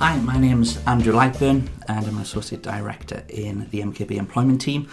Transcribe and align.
Hi, 0.00 0.16
my 0.18 0.38
name's 0.38 0.78
Andrew 0.86 1.12
Lightburn 1.12 1.68
and 1.86 2.06
I'm 2.06 2.16
an 2.16 2.22
Associate 2.22 2.62
Director 2.62 3.22
in 3.28 3.68
the 3.70 3.80
MKB 3.80 4.12
Employment 4.12 4.60
Team. 4.60 4.88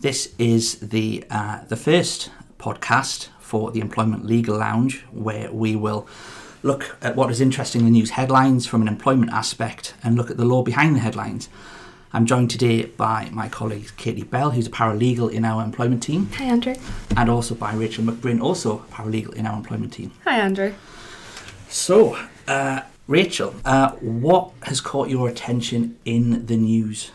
This 0.00 0.34
is 0.38 0.78
the, 0.80 1.24
uh, 1.30 1.64
the 1.68 1.76
first 1.76 2.30
podcast 2.58 3.28
for 3.38 3.70
the 3.70 3.80
Employment 3.80 4.24
Legal 4.24 4.56
Lounge 4.56 5.02
where 5.12 5.52
we 5.52 5.76
will 5.76 6.08
look 6.62 6.96
at 7.02 7.16
what 7.16 7.30
is 7.30 7.40
interesting 7.40 7.82
in 7.82 7.84
the 7.86 7.90
news 7.92 8.10
headlines 8.10 8.66
from 8.66 8.80
an 8.80 8.88
employment 8.88 9.30
aspect 9.30 9.94
and 10.02 10.16
look 10.16 10.30
at 10.30 10.38
the 10.38 10.44
law 10.46 10.62
behind 10.62 10.96
the 10.96 11.00
headlines. 11.00 11.48
I'm 12.14 12.24
joined 12.24 12.50
today 12.50 12.86
by 12.86 13.28
my 13.32 13.48
colleague 13.50 13.90
Katie 13.98 14.22
Bell, 14.24 14.52
who's 14.52 14.66
a 14.68 14.70
paralegal 14.70 15.30
in 15.30 15.44
our 15.44 15.62
employment 15.62 16.02
team, 16.02 16.30
Hi, 16.36 16.44
Andrew. 16.44 16.74
and 17.14 17.28
also 17.28 17.54
by 17.54 17.74
Rachel 17.74 18.04
McBrien, 18.04 18.40
also 18.40 18.78
a 18.78 18.82
paralegal 18.92 19.34
in 19.34 19.44
our 19.44 19.56
employment 19.56 19.92
team. 19.92 20.12
Hi, 20.24 20.38
Andrew. 20.38 20.72
So, 21.68 22.16
uh, 22.48 22.80
Rachel, 23.08 23.54
uh, 23.64 23.92
what 24.00 24.50
has 24.62 24.80
caught 24.80 25.08
your 25.08 25.28
attention 25.28 25.96
in 26.04 26.46
the 26.46 26.56
news? 26.56 27.12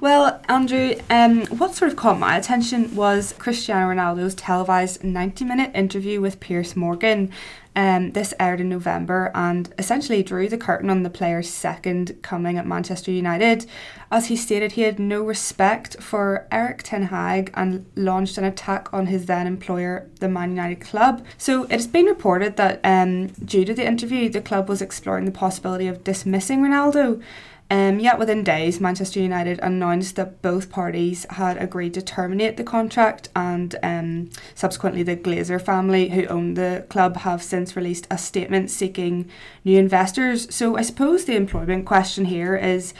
Well, 0.00 0.40
Andrew, 0.48 0.94
um, 1.08 1.46
what 1.46 1.74
sort 1.74 1.92
of 1.92 1.96
caught 1.96 2.18
my 2.18 2.36
attention 2.36 2.96
was 2.96 3.34
Cristiano 3.38 3.94
Ronaldo's 3.94 4.34
televised 4.34 5.04
90 5.04 5.44
minute 5.44 5.70
interview 5.74 6.20
with 6.20 6.40
Piers 6.40 6.74
Morgan. 6.74 7.30
Um, 7.76 8.12
this 8.12 8.34
aired 8.40 8.60
in 8.60 8.68
November 8.68 9.30
and 9.32 9.72
essentially 9.78 10.24
drew 10.24 10.48
the 10.48 10.58
curtain 10.58 10.90
on 10.90 11.04
the 11.04 11.08
player's 11.08 11.48
second 11.48 12.20
coming 12.20 12.58
at 12.58 12.66
Manchester 12.66 13.12
United, 13.12 13.64
as 14.10 14.26
he 14.26 14.34
stated 14.34 14.72
he 14.72 14.82
had 14.82 14.98
no 14.98 15.22
respect 15.22 16.02
for 16.02 16.48
Erik 16.50 16.82
ten 16.82 17.04
Hag 17.04 17.52
and 17.54 17.86
launched 17.94 18.38
an 18.38 18.44
attack 18.44 18.92
on 18.92 19.06
his 19.06 19.26
then 19.26 19.46
employer, 19.46 20.08
the 20.18 20.28
Man 20.28 20.50
United 20.50 20.80
club. 20.80 21.24
So 21.38 21.62
it 21.64 21.70
has 21.70 21.86
been 21.86 22.06
reported 22.06 22.56
that 22.56 22.80
um, 22.82 23.28
due 23.28 23.64
to 23.64 23.72
the 23.72 23.86
interview, 23.86 24.28
the 24.28 24.40
club 24.40 24.68
was 24.68 24.82
exploring 24.82 25.24
the 25.24 25.30
possibility 25.30 25.86
of 25.86 26.02
dismissing 26.02 26.62
Ronaldo. 26.62 27.22
Um, 27.70 28.00
yet 28.00 28.18
within 28.18 28.42
days, 28.42 28.80
Manchester 28.80 29.20
United 29.20 29.60
announced 29.60 30.16
that 30.16 30.42
both 30.42 30.70
parties 30.70 31.24
had 31.30 31.56
agreed 31.56 31.94
to 31.94 32.02
terminate 32.02 32.56
the 32.56 32.64
contract, 32.64 33.28
and 33.36 33.76
um, 33.84 34.30
subsequently, 34.56 35.04
the 35.04 35.16
Glazer 35.16 35.62
family, 35.62 36.08
who 36.08 36.26
own 36.26 36.54
the 36.54 36.84
club, 36.88 37.18
have 37.18 37.44
since 37.44 37.76
released 37.76 38.08
a 38.10 38.18
statement 38.18 38.70
seeking 38.70 39.30
new 39.64 39.78
investors. 39.78 40.52
So, 40.52 40.76
I 40.76 40.82
suppose 40.82 41.24
the 41.24 41.36
employment 41.36 41.86
question 41.86 42.26
here 42.26 42.56
is. 42.56 42.92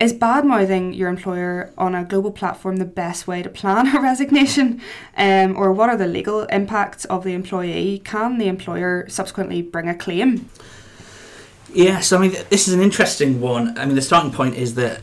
Is 0.00 0.12
bad 0.12 0.44
mouthing 0.44 0.92
your 0.92 1.08
employer 1.08 1.72
on 1.76 1.96
a 1.96 2.04
global 2.04 2.30
platform 2.30 2.76
the 2.76 2.84
best 2.84 3.26
way 3.26 3.42
to 3.42 3.48
plan 3.48 3.96
a 3.96 4.00
resignation? 4.00 4.80
Um, 5.16 5.56
or 5.56 5.72
what 5.72 5.88
are 5.88 5.96
the 5.96 6.06
legal 6.06 6.42
impacts 6.44 7.04
of 7.06 7.24
the 7.24 7.34
employee? 7.34 8.00
Can 8.04 8.38
the 8.38 8.46
employer 8.46 9.08
subsequently 9.08 9.60
bring 9.60 9.88
a 9.88 9.96
claim? 9.96 10.48
Yes, 11.72 12.12
I 12.12 12.18
mean, 12.18 12.34
this 12.48 12.66
is 12.66 12.74
an 12.74 12.80
interesting 12.80 13.40
one. 13.40 13.76
I 13.78 13.84
mean, 13.84 13.94
the 13.94 14.02
starting 14.02 14.32
point 14.32 14.54
is 14.56 14.74
that 14.76 15.02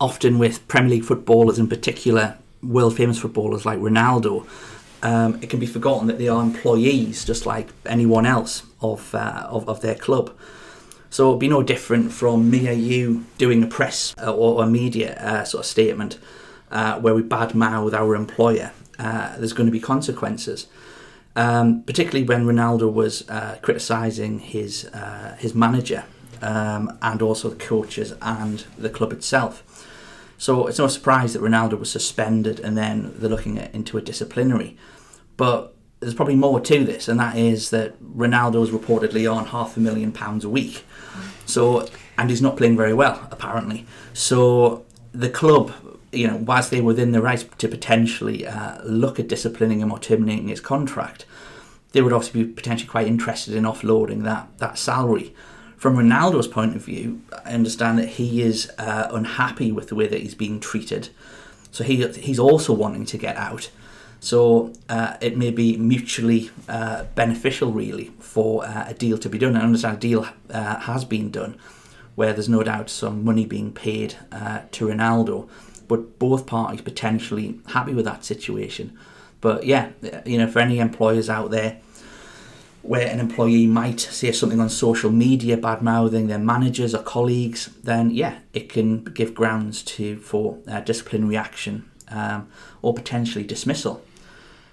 often 0.00 0.38
with 0.38 0.66
Premier 0.68 0.90
League 0.90 1.04
footballers, 1.04 1.58
in 1.58 1.68
particular, 1.68 2.38
world 2.62 2.96
famous 2.96 3.18
footballers 3.18 3.66
like 3.66 3.78
Ronaldo, 3.78 4.46
um, 5.02 5.38
it 5.42 5.50
can 5.50 5.60
be 5.60 5.66
forgotten 5.66 6.06
that 6.06 6.18
they 6.18 6.28
are 6.28 6.42
employees 6.42 7.24
just 7.24 7.46
like 7.46 7.68
anyone 7.84 8.26
else 8.26 8.62
of, 8.80 9.14
uh, 9.14 9.46
of, 9.50 9.68
of 9.68 9.80
their 9.80 9.94
club. 9.94 10.34
So 11.10 11.28
it'd 11.28 11.40
be 11.40 11.48
no 11.48 11.62
different 11.62 12.10
from 12.10 12.50
me 12.50 12.68
or 12.68 12.72
you 12.72 13.26
doing 13.36 13.62
a 13.62 13.66
press 13.66 14.14
uh, 14.20 14.34
or 14.34 14.62
a 14.62 14.66
media 14.66 15.14
uh, 15.20 15.44
sort 15.44 15.64
of 15.64 15.66
statement 15.66 16.18
uh, 16.70 16.98
where 17.00 17.14
we 17.14 17.22
badmouth 17.22 17.92
our 17.92 18.16
employer. 18.16 18.72
Uh, 18.98 19.36
there's 19.36 19.52
going 19.52 19.66
to 19.66 19.72
be 19.72 19.80
consequences. 19.80 20.66
Um, 21.36 21.82
particularly 21.82 22.24
when 22.24 22.46
Ronaldo 22.46 22.92
was 22.92 23.28
uh, 23.28 23.58
criticising 23.60 24.38
his 24.38 24.84
uh, 24.86 25.36
his 25.38 25.52
manager 25.52 26.04
um, 26.42 26.96
and 27.02 27.20
also 27.20 27.48
the 27.48 27.56
coaches 27.56 28.14
and 28.22 28.64
the 28.78 28.88
club 28.88 29.12
itself. 29.12 29.62
So 30.38 30.68
it's 30.68 30.78
no 30.78 30.86
surprise 30.86 31.32
that 31.32 31.42
Ronaldo 31.42 31.78
was 31.78 31.90
suspended 31.90 32.60
and 32.60 32.76
then 32.76 33.14
they're 33.16 33.30
looking 33.30 33.58
at, 33.58 33.74
into 33.74 33.98
a 33.98 34.00
disciplinary. 34.00 34.76
But 35.36 35.74
there's 36.00 36.14
probably 36.14 36.36
more 36.36 36.60
to 36.60 36.84
this, 36.84 37.08
and 37.08 37.18
that 37.18 37.36
is 37.36 37.70
that 37.70 38.00
Ronaldo 38.02 38.62
is 38.62 38.70
reportedly 38.70 39.32
on 39.32 39.46
half 39.46 39.76
a 39.76 39.80
million 39.80 40.12
pounds 40.12 40.44
a 40.44 40.48
week. 40.48 40.84
So 41.46 41.88
and 42.16 42.30
he's 42.30 42.42
not 42.42 42.56
playing 42.56 42.76
very 42.76 42.94
well 42.94 43.26
apparently. 43.30 43.86
So 44.12 44.84
the 45.12 45.30
club 45.30 45.72
you 46.14 46.26
know, 46.26 46.36
whilst 46.36 46.70
they're 46.70 46.82
within 46.82 47.12
the 47.12 47.22
right 47.22 47.46
to 47.58 47.68
potentially 47.68 48.46
uh, 48.46 48.82
look 48.84 49.18
at 49.18 49.28
disciplining 49.28 49.80
him 49.80 49.92
or 49.92 49.98
terminating 49.98 50.48
his 50.48 50.60
contract, 50.60 51.26
they 51.92 52.02
would 52.02 52.12
also 52.12 52.32
be 52.32 52.44
potentially 52.44 52.88
quite 52.88 53.06
interested 53.06 53.54
in 53.54 53.64
offloading 53.64 54.22
that 54.24 54.48
that 54.58 54.78
salary. 54.78 55.34
From 55.76 55.96
Ronaldo's 55.96 56.48
point 56.48 56.74
of 56.74 56.84
view, 56.84 57.20
I 57.44 57.52
understand 57.52 57.98
that 57.98 58.08
he 58.10 58.40
is 58.42 58.70
uh, 58.78 59.08
unhappy 59.12 59.70
with 59.70 59.88
the 59.88 59.94
way 59.94 60.06
that 60.06 60.20
he's 60.20 60.34
being 60.34 60.58
treated, 60.58 61.10
so 61.70 61.84
he 61.84 62.06
he's 62.08 62.38
also 62.38 62.72
wanting 62.72 63.06
to 63.06 63.18
get 63.18 63.36
out. 63.36 63.70
So 64.20 64.72
uh, 64.88 65.18
it 65.20 65.36
may 65.36 65.50
be 65.50 65.76
mutually 65.76 66.50
uh, 66.66 67.04
beneficial, 67.14 67.72
really, 67.72 68.10
for 68.18 68.64
uh, 68.64 68.86
a 68.88 68.94
deal 68.94 69.18
to 69.18 69.28
be 69.28 69.36
done. 69.36 69.54
I 69.54 69.60
understand 69.60 69.98
a 69.98 70.00
deal 70.00 70.26
uh, 70.48 70.80
has 70.80 71.04
been 71.04 71.30
done, 71.30 71.58
where 72.14 72.32
there's 72.32 72.48
no 72.48 72.62
doubt 72.62 72.88
some 72.88 73.22
money 73.22 73.44
being 73.44 73.70
paid 73.70 74.16
to 74.72 74.86
Ronaldo 74.86 75.48
but 75.88 76.18
both 76.18 76.46
parties 76.46 76.80
potentially 76.80 77.60
happy 77.68 77.94
with 77.94 78.04
that 78.04 78.24
situation. 78.24 78.96
But 79.40 79.64
yeah, 79.64 79.90
you 80.24 80.38
know, 80.38 80.46
for 80.46 80.60
any 80.60 80.78
employers 80.78 81.28
out 81.28 81.50
there 81.50 81.80
where 82.82 83.08
an 83.08 83.18
employee 83.18 83.66
might 83.66 83.98
say 83.98 84.30
something 84.30 84.60
on 84.60 84.68
social 84.68 85.10
media 85.10 85.56
bad 85.56 85.80
mouthing 85.80 86.26
their 86.26 86.38
managers 86.38 86.94
or 86.94 87.02
colleagues, 87.02 87.70
then 87.82 88.10
yeah, 88.10 88.38
it 88.52 88.68
can 88.68 89.04
give 89.04 89.34
grounds 89.34 89.82
to 89.82 90.18
for 90.18 90.58
uh, 90.68 90.80
disciplinary 90.80 91.36
action 91.36 91.90
um, 92.08 92.48
or 92.82 92.92
potentially 92.92 93.44
dismissal. 93.44 94.02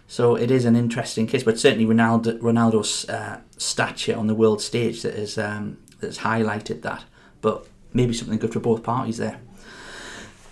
So 0.07 0.35
it 0.35 0.51
is 0.51 0.65
an 0.65 0.75
interesting 0.75 1.25
case, 1.25 1.43
but 1.43 1.57
certainly 1.57 1.85
Ronaldo, 1.85 2.37
Ronaldo's 2.39 3.07
uh, 3.09 3.39
stature 3.57 4.17
on 4.17 4.27
the 4.27 4.35
world 4.35 4.61
stage 4.61 5.03
that 5.03 5.15
has 5.15 5.37
um, 5.37 5.77
that 6.01 6.07
has 6.07 6.17
highlighted 6.19 6.81
that. 6.81 7.05
But 7.39 7.65
maybe 7.93 8.13
something 8.13 8.37
good 8.37 8.51
for 8.51 8.59
both 8.59 8.83
parties 8.83 9.17
there. 9.17 9.39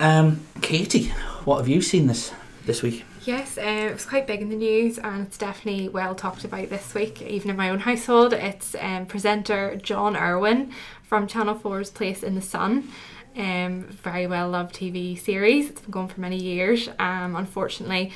Um, 0.00 0.40
Katie, 0.62 1.08
what 1.44 1.58
have 1.58 1.68
you 1.68 1.82
seen 1.82 2.06
this 2.06 2.32
this 2.64 2.82
week? 2.82 3.04
Yes, 3.26 3.58
uh, 3.58 3.60
it 3.60 3.92
was 3.92 4.06
quite 4.06 4.26
big 4.26 4.40
in 4.40 4.48
the 4.48 4.56
news 4.56 4.98
and 4.98 5.26
it's 5.26 5.36
definitely 5.36 5.90
well 5.90 6.14
talked 6.14 6.42
about 6.42 6.70
this 6.70 6.94
week, 6.94 7.20
even 7.20 7.50
in 7.50 7.56
my 7.56 7.68
own 7.68 7.80
household. 7.80 8.32
It's 8.32 8.74
um, 8.80 9.04
presenter 9.04 9.76
John 9.76 10.16
Irwin 10.16 10.72
from 11.02 11.26
Channel 11.26 11.54
4's 11.54 11.90
Place 11.90 12.22
in 12.22 12.34
the 12.34 12.40
Sun. 12.40 12.88
Um, 13.36 13.82
very 13.82 14.26
well 14.26 14.48
loved 14.48 14.74
TV 14.74 15.20
series. 15.20 15.68
It's 15.68 15.82
been 15.82 15.90
going 15.90 16.08
for 16.08 16.20
many 16.20 16.42
years. 16.42 16.88
Um, 16.98 17.36
unfortunately, 17.36 18.10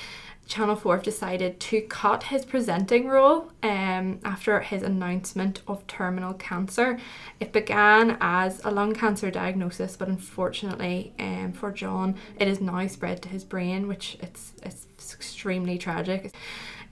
Channel 0.46 0.76
4 0.76 0.96
have 0.96 1.04
decided 1.04 1.58
to 1.58 1.80
cut 1.82 2.24
his 2.24 2.44
presenting 2.44 3.08
role 3.08 3.50
um, 3.62 4.20
after 4.24 4.60
his 4.60 4.82
announcement 4.82 5.62
of 5.66 5.86
terminal 5.86 6.34
cancer. 6.34 6.98
It 7.40 7.52
began 7.52 8.18
as 8.20 8.60
a 8.64 8.70
lung 8.70 8.94
cancer 8.94 9.30
diagnosis, 9.30 9.96
but 9.96 10.08
unfortunately 10.08 11.14
um, 11.18 11.52
for 11.52 11.72
John, 11.72 12.16
it 12.38 12.46
is 12.46 12.60
now 12.60 12.86
spread 12.86 13.22
to 13.22 13.28
his 13.28 13.44
brain, 13.44 13.88
which 13.88 14.18
it's, 14.20 14.52
it's 14.62 14.86
extremely 15.14 15.78
tragic. 15.78 16.34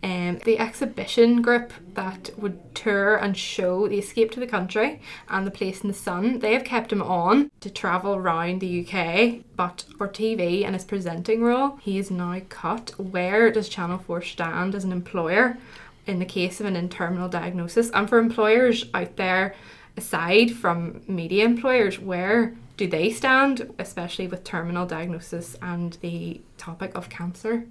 Um, 0.04 0.38
the 0.44 0.58
exhibition 0.58 1.42
group 1.42 1.72
that 1.94 2.30
would 2.36 2.74
tour 2.74 3.14
and 3.14 3.36
show 3.36 3.86
the 3.86 4.00
escape 4.00 4.32
to 4.32 4.40
the 4.40 4.48
country 4.48 5.00
and 5.28 5.46
the 5.46 5.50
place 5.52 5.82
in 5.82 5.88
the 5.88 5.94
sun, 5.94 6.40
they 6.40 6.54
have 6.54 6.64
kept 6.64 6.92
him 6.92 7.02
on 7.02 7.52
to 7.60 7.70
travel 7.70 8.16
around 8.16 8.60
the 8.60 8.80
UK, 8.84 9.44
but 9.54 9.84
for 9.96 10.08
TV 10.08 10.64
and 10.64 10.74
his 10.74 10.84
presenting 10.84 11.42
role, 11.42 11.78
he 11.82 11.98
is 11.98 12.10
now 12.10 12.40
cut. 12.48 12.90
Where 12.98 13.52
does 13.52 13.68
Channel 13.68 13.98
4 13.98 14.22
stand 14.22 14.74
as 14.74 14.82
an 14.82 14.90
employer 14.90 15.56
in 16.04 16.18
the 16.18 16.24
case 16.24 16.58
of 16.58 16.66
an 16.66 16.74
internal 16.74 17.28
diagnosis? 17.28 17.88
And 17.90 18.08
for 18.08 18.18
employers 18.18 18.86
out 18.92 19.14
there, 19.14 19.54
aside 19.96 20.50
from 20.50 21.02
media 21.06 21.44
employers, 21.44 22.00
where 22.00 22.54
do 22.76 22.88
they 22.88 23.10
stand, 23.10 23.72
especially 23.78 24.26
with 24.26 24.42
terminal 24.42 24.86
diagnosis 24.86 25.56
and 25.62 25.96
the 26.00 26.40
topic 26.58 26.90
of 26.96 27.08
cancer? 27.08 27.66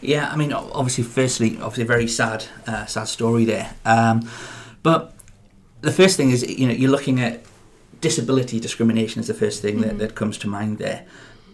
Yeah, 0.00 0.30
I 0.30 0.36
mean, 0.36 0.52
obviously, 0.52 1.04
firstly, 1.04 1.56
obviously, 1.56 1.82
a 1.82 1.86
very 1.86 2.06
sad, 2.06 2.44
uh, 2.66 2.86
sad 2.86 3.08
story 3.08 3.44
there. 3.44 3.74
Um, 3.84 4.28
but 4.82 5.12
the 5.80 5.92
first 5.92 6.16
thing 6.16 6.30
is, 6.30 6.48
you 6.48 6.66
know, 6.66 6.74
you're 6.74 6.90
looking 6.90 7.20
at 7.20 7.42
disability 8.00 8.60
discrimination 8.60 9.20
is 9.20 9.26
the 9.26 9.34
first 9.34 9.60
thing 9.60 9.78
mm-hmm. 9.78 9.88
that, 9.88 9.98
that 9.98 10.14
comes 10.14 10.38
to 10.38 10.48
mind 10.48 10.78
there. 10.78 11.04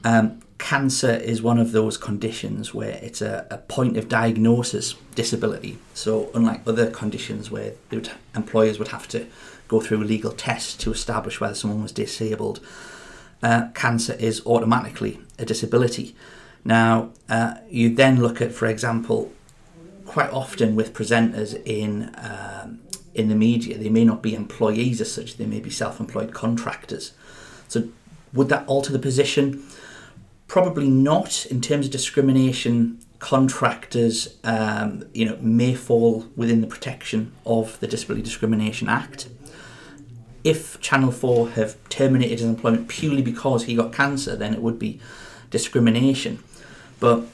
Um, 0.05 0.43
cancer 0.59 1.11
is 1.11 1.43
one 1.43 1.59
of 1.59 1.73
those 1.73 1.97
conditions 1.97 2.75
where 2.75 2.99
it's 3.03 3.23
a, 3.23 3.47
a, 3.51 3.59
point 3.59 3.97
of 3.97 4.09
diagnosis 4.09 4.95
disability. 5.15 5.79
So, 5.95 6.31
unlike 6.35 6.61
other 6.67 6.91
conditions 6.91 7.51
where 7.51 7.73
would, 7.91 8.11
employers 8.35 8.79
would 8.79 8.89
have 8.89 9.09
to 9.09 9.27
go 9.69 9.81
through 9.81 10.03
a 10.03 10.05
legal 10.05 10.33
test 10.33 10.81
to 10.81 10.93
establish 10.93 11.41
whether 11.41 11.55
someone 11.55 11.83
was 11.83 11.93
disabled, 11.93 12.61
uh, 13.43 13.69
cancer 13.75 14.15
is 14.15 14.45
automatically 14.47 15.21
a 15.39 15.45
disability. 15.45 16.15
Now, 16.65 17.11
uh, 17.29 17.55
you 17.69 17.95
then 17.95 18.21
look 18.21 18.41
at, 18.41 18.53
for 18.53 18.67
example, 18.67 19.33
quite 20.07 20.31
often 20.31 20.75
with 20.75 20.95
presenters 20.95 21.61
in 21.67 22.15
um, 22.17 22.81
in 23.15 23.29
the 23.29 23.35
media. 23.35 23.79
They 23.79 23.89
may 23.89 24.05
not 24.05 24.23
be 24.23 24.35
employees 24.35 25.01
as 25.01 25.13
such, 25.13 25.37
they 25.37 25.47
may 25.47 25.61
be 25.61 25.71
self 25.71 26.01
employed 26.01 26.33
contractors. 26.33 27.13
So, 27.69 27.89
would 28.33 28.49
that 28.49 28.67
alter 28.67 28.93
the 28.93 28.99
position? 28.99 29.63
Probably 30.49 30.89
not 30.89 31.47
in 31.47 31.61
terms 31.61 31.87
of 31.87 31.93
discrimination. 31.93 33.01
Contractors, 33.21 34.37
um, 34.45 35.05
you 35.15 35.25
know, 35.25 35.39
may 35.41 35.75
fall 35.75 36.27
within 36.37 36.61
the 36.61 36.67
protection 36.67 37.33
of 37.47 37.81
the 37.81 37.87
Disability 37.87 38.23
Discrimination 38.23 38.89
Act. 38.89 39.29
If 40.43 40.79
Channel 40.81 41.11
Four 41.11 41.49
have 41.51 41.77
terminated 41.89 42.41
his 42.41 42.49
employment 42.49 42.89
purely 42.89 43.23
because 43.23 43.65
he 43.65 43.75
got 43.77 43.95
cancer, 43.95 44.37
then 44.37 44.53
it 44.53 44.61
would 44.61 44.79
be 44.79 45.01
discrimination. 45.49 46.43
But 47.01 47.25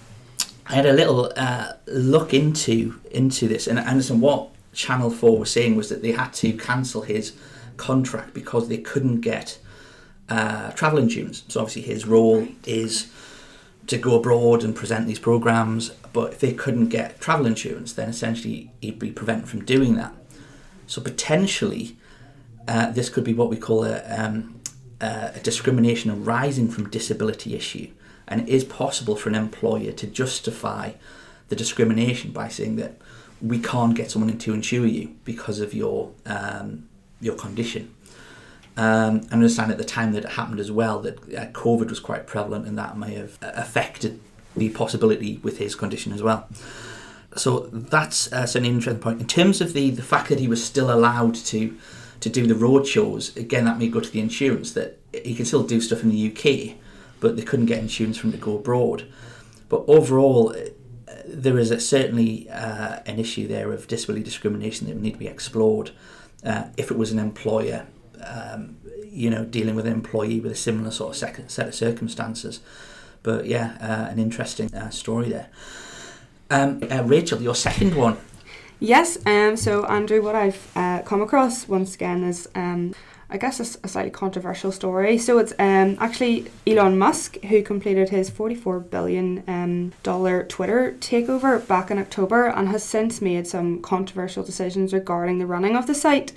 I 0.67 0.75
had 0.75 0.87
a 0.87 0.93
little 0.93 1.33
uh, 1.37 1.73
look 1.87 2.33
into 2.35 3.01
into 3.11 3.49
this, 3.49 3.67
and 3.67 3.79
and 3.79 4.21
what 4.21 4.51
Channel 4.73 5.11
Four 5.11 5.39
was 5.39 5.51
saying 5.51 5.77
was 5.77 5.89
that 5.89 6.03
they 6.03 6.13
had 6.13 6.33
to 6.35 6.53
cancel 6.53 7.03
his 7.03 7.33
contract 7.77 8.35
because 8.35 8.69
they 8.69 8.79
couldn't 8.79 9.21
get 9.21 9.59
uh, 10.29 10.71
travel 10.73 10.99
insurance. 10.99 11.45
So 11.49 11.61
obviously 11.61 11.83
his 11.83 12.07
role 12.07 12.47
is 12.65 13.11
to 13.89 13.99
go 13.99 14.15
abroad 14.17 14.63
and 14.63 14.75
present 14.75 15.07
these 15.07 15.19
programs, 15.19 15.91
but 16.13 16.33
if 16.33 16.41
they 16.41 16.53
couldn't 16.53 16.89
get 16.89 17.21
travel 17.21 17.47
insurance, 17.47 17.93
then 17.93 18.09
essentially 18.09 18.71
he'd 18.81 18.99
be 18.99 19.11
prevented 19.11 19.49
from 19.49 19.65
doing 19.65 19.97
that. 19.97 20.15
So 20.87 21.01
potentially, 21.01 21.97
uh, 22.69 22.91
this 22.91 23.09
could 23.09 23.25
be 23.25 23.35
what 23.35 23.51
we 23.51 23.57
call 23.57 23.85
a, 23.85 24.03
um, 24.09 24.61
a 25.01 25.41
discrimination 25.43 26.11
arising 26.11 26.69
from 26.69 26.91
disability 26.91 27.57
issue, 27.57 27.89
and 28.29 28.43
it 28.43 28.49
is 28.49 28.65
possible 28.65 29.17
for 29.17 29.29
an 29.29 29.35
employer 29.35 29.93
to 29.93 30.07
justify 30.07 30.93
the 31.49 31.57
discrimination 31.57 32.31
by 32.31 32.49
saying 32.49 32.77
that 32.77 32.97
we 33.41 33.59
can't 33.59 33.95
get 33.95 34.11
someone 34.11 34.37
to 34.39 34.55
insure 34.55 34.87
you 34.87 35.17
because 35.25 35.61
of 35.61 35.75
your 35.75 36.13
um, 36.27 36.89
your 37.21 37.35
condition. 37.35 37.95
Um, 38.77 39.23
I 39.31 39.35
understand 39.35 39.71
at 39.71 39.79
the 39.79 39.85
time 39.85 40.13
that 40.13 40.25
it 40.25 40.31
happened 40.31 40.61
as 40.61 40.71
well 40.71 41.01
that 41.01 41.19
uh, 41.35 41.47
COVID 41.53 41.91
was 41.91 42.01
quite 42.01 42.27
prevalent 42.27 42.67
and 42.67 42.79
that 42.79 42.97
may 42.97 43.15
have 43.15 43.37
uh, 43.43 43.51
affected 43.55 44.21
the 44.57 44.71
possibility 44.71 45.39
with 45.39 45.59
his 45.59 45.75
condition 45.75 46.13
as 46.13 46.23
well. 46.23 46.49
So 47.37 47.69
that's, 47.73 48.33
uh, 48.33 48.47
an 48.55 48.65
interesting 48.65 49.01
point. 49.01 49.21
In 49.21 49.27
terms 49.27 49.61
of 49.61 49.73
the, 49.73 49.91
the 49.91 50.03
fact 50.03 50.29
that 50.31 50.41
he 50.41 50.49
was 50.49 50.65
still 50.65 50.91
allowed 50.93 51.35
to 51.37 51.77
to 52.21 52.29
do 52.29 52.47
the 52.47 52.55
road 52.55 52.87
shows, 52.87 53.35
again, 53.35 53.65
that 53.65 53.79
may 53.79 53.89
go 53.89 53.99
to 53.99 54.11
the 54.11 54.21
insurance 54.21 54.73
that 54.73 54.99
he 55.25 55.35
can 55.35 55.47
still 55.47 55.63
do 55.63 55.81
stuff 55.81 56.03
in 56.03 56.11
the 56.11 56.31
UK, 56.31 56.77
but 57.21 57.37
they 57.37 57.43
couldn't 57.43 57.67
get 57.67 57.79
insurance 57.79 58.19
for 58.19 58.27
him 58.27 58.33
to 58.33 58.39
go 58.39 58.57
abroad. 58.57 59.07
But 59.69 59.85
overall, 59.87 60.55
uh, 60.57 61.13
there 61.27 61.59
is 61.59 61.71
a, 61.71 61.79
certainly 61.79 62.49
uh, 62.51 63.01
an 63.07 63.19
issue 63.19 63.47
there 63.47 63.73
of 63.73 63.87
disability 63.87 64.25
discrimination 64.25 64.87
that 64.87 64.95
would 64.95 65.03
need 65.03 65.13
to 65.13 65.19
be 65.19 65.29
explored. 65.29 65.93
Uh, 66.45 66.65
if 66.77 66.91
it 66.91 66.97
was 66.97 67.13
an 67.13 67.19
employer 67.19 67.87
um, 68.25 68.77
you 69.11 69.31
know, 69.31 69.45
dealing 69.45 69.75
with 69.75 69.87
an 69.87 69.93
employee 69.93 70.41
with 70.41 70.53
a 70.53 70.57
similar 70.57 70.91
sort 70.91 71.11
of 71.11 71.17
sec- 71.17 71.51
set 71.51 71.69
of 71.69 71.75
circumstances. 71.75 72.61
But 73.23 73.47
yeah, 73.47 73.77
uh, 73.81 74.11
an 74.11 74.19
interesting 74.19 74.75
uh, 74.75 74.91
story 74.91 75.29
there. 75.29 75.49
Um, 76.49 76.83
uh, 76.91 77.03
Rachel, 77.05 77.41
your 77.43 77.55
second 77.55 77.95
one. 77.95 78.17
Yes, 78.79 79.19
um, 79.27 79.57
so 79.57 79.85
Andrew, 79.87 80.23
what 80.23 80.35
I've 80.35 80.73
uh, 80.75 81.03
come 81.03 81.21
across 81.21 81.69
once 81.69 81.95
again 81.95 82.25
is, 82.25 82.49
um, 82.55 82.95
I 83.31 83.37
guess, 83.37 83.61
a, 83.61 83.79
a, 83.85 83.89
slightly 83.89 84.11
controversial 84.11 84.73
story. 84.73 85.17
So 85.19 85.39
it's 85.39 85.53
um, 85.59 85.97
actually 86.01 86.51
Elon 86.67 86.99
Musk 86.99 87.37
who 87.45 87.63
completed 87.63 88.09
his 88.09 88.31
$44 88.31 88.91
billion 88.91 89.45
um, 89.47 89.93
Twitter 90.03 90.97
takeover 91.01 91.67
back 91.67 91.91
in 91.91 91.99
October 91.99 92.47
and 92.49 92.69
has 92.69 92.83
since 92.83 93.23
made 93.23 93.47
some 93.47 93.81
controversial 93.83 94.43
decisions 94.43 94.93
regarding 94.93 95.39
the 95.39 95.47
running 95.47 95.77
of 95.77 95.87
the 95.87 95.95
site. 95.95 96.33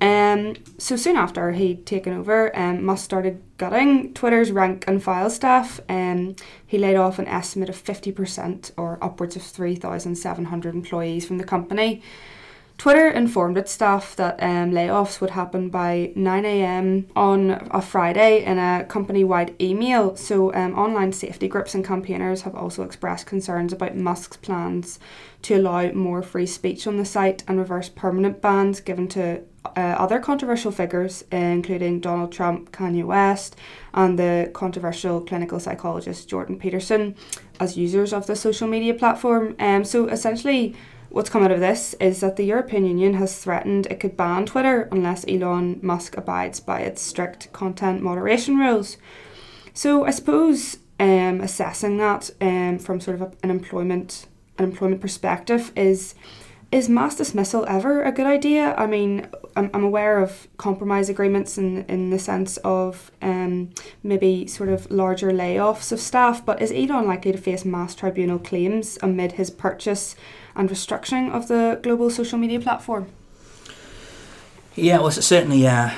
Um, 0.00 0.54
so 0.78 0.96
soon 0.96 1.16
after 1.16 1.52
he'd 1.52 1.84
taken 1.84 2.12
over, 2.12 2.56
um, 2.56 2.84
Musk 2.84 3.04
started 3.04 3.42
gutting 3.56 4.14
Twitter's 4.14 4.52
rank 4.52 4.84
and 4.86 5.02
file 5.02 5.30
staff. 5.30 5.80
Um, 5.88 6.36
he 6.64 6.78
laid 6.78 6.96
off 6.96 7.18
an 7.18 7.26
estimate 7.26 7.68
of 7.68 7.82
50% 7.82 8.70
or 8.76 8.98
upwards 9.02 9.34
of 9.34 9.42
3,700 9.42 10.74
employees 10.74 11.26
from 11.26 11.38
the 11.38 11.44
company. 11.44 12.02
Twitter 12.78 13.08
informed 13.08 13.58
its 13.58 13.72
staff 13.72 14.14
that 14.14 14.40
um, 14.40 14.70
layoffs 14.70 15.20
would 15.20 15.30
happen 15.30 15.68
by 15.68 16.12
9am 16.16 17.06
on 17.16 17.50
a 17.72 17.82
Friday 17.82 18.44
in 18.44 18.56
a 18.56 18.84
company 18.88 19.24
wide 19.24 19.52
email. 19.60 20.14
So, 20.14 20.54
um, 20.54 20.78
online 20.78 21.12
safety 21.12 21.48
groups 21.48 21.74
and 21.74 21.84
campaigners 21.84 22.42
have 22.42 22.54
also 22.54 22.84
expressed 22.84 23.26
concerns 23.26 23.72
about 23.72 23.96
Musk's 23.96 24.36
plans 24.36 25.00
to 25.42 25.56
allow 25.56 25.90
more 25.90 26.22
free 26.22 26.46
speech 26.46 26.86
on 26.86 26.98
the 26.98 27.04
site 27.04 27.42
and 27.48 27.58
reverse 27.58 27.88
permanent 27.88 28.40
bans 28.40 28.78
given 28.80 29.08
to 29.08 29.42
uh, 29.76 29.80
other 29.80 30.20
controversial 30.20 30.70
figures, 30.70 31.24
including 31.32 31.98
Donald 31.98 32.30
Trump, 32.30 32.70
Kanye 32.70 33.04
West, 33.04 33.56
and 33.92 34.16
the 34.16 34.52
controversial 34.54 35.20
clinical 35.20 35.58
psychologist 35.58 36.28
Jordan 36.28 36.56
Peterson, 36.56 37.16
as 37.58 37.76
users 37.76 38.12
of 38.12 38.28
the 38.28 38.36
social 38.36 38.68
media 38.68 38.94
platform. 38.94 39.56
Um, 39.58 39.84
so 39.84 40.06
essentially, 40.06 40.76
what's 41.10 41.30
come 41.30 41.42
out 41.42 41.50
of 41.50 41.60
this 41.60 41.94
is 41.94 42.20
that 42.20 42.36
the 42.36 42.44
European 42.44 42.84
Union 42.84 43.14
has 43.14 43.38
threatened 43.38 43.86
it 43.86 44.00
could 44.00 44.16
ban 44.16 44.46
Twitter 44.46 44.88
unless 44.92 45.24
Elon 45.28 45.78
Musk 45.82 46.16
abides 46.16 46.60
by 46.60 46.80
its 46.80 47.02
strict 47.02 47.52
content 47.52 48.02
moderation 48.02 48.56
rules. 48.58 48.96
So 49.72 50.04
I 50.04 50.10
suppose 50.10 50.78
um, 51.00 51.40
assessing 51.40 51.98
that 51.98 52.30
um, 52.40 52.78
from 52.78 53.00
sort 53.00 53.14
of 53.14 53.22
a, 53.22 53.32
an 53.42 53.50
employment 53.50 54.26
an 54.58 54.64
employment 54.64 55.00
perspective 55.00 55.70
is 55.76 56.14
is 56.70 56.88
mass 56.88 57.16
dismissal 57.16 57.64
ever 57.66 58.02
a 58.02 58.12
good 58.12 58.26
idea? 58.26 58.74
I 58.76 58.86
mean, 58.86 59.26
I'm, 59.56 59.70
I'm 59.72 59.84
aware 59.84 60.20
of 60.20 60.48
compromise 60.58 61.08
agreements 61.08 61.56
in, 61.56 61.84
in 61.84 62.10
the 62.10 62.18
sense 62.18 62.58
of 62.58 63.10
um, 63.22 63.70
maybe 64.02 64.46
sort 64.46 64.68
of 64.68 64.90
larger 64.90 65.30
layoffs 65.30 65.92
of 65.92 66.00
staff, 66.00 66.44
but 66.44 66.60
is 66.60 66.70
Elon 66.70 67.06
likely 67.06 67.32
to 67.32 67.38
face 67.38 67.64
mass 67.64 67.94
tribunal 67.94 68.38
claims 68.38 68.98
amid 69.02 69.32
his 69.32 69.50
purchase 69.50 70.14
and 70.54 70.68
restructuring 70.68 71.30
of 71.32 71.48
the 71.48 71.80
global 71.82 72.10
social 72.10 72.38
media 72.38 72.60
platform? 72.60 73.06
Yeah, 74.74 74.98
well, 74.98 75.10
certainly, 75.10 75.66
uh, 75.66 75.90